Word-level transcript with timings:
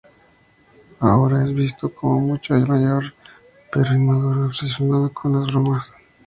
Ahora 0.99 1.43
es 1.43 1.53
visto 1.53 1.93
como 1.93 2.19
mucho 2.21 2.55
mayor 2.55 3.13
pero 3.71 3.89
aún 3.91 3.97
inmaduro 4.01 4.43
y 4.45 4.47
obsesionado 4.47 5.13
con 5.13 5.33
las 5.39 5.51
bromas. 5.53 5.93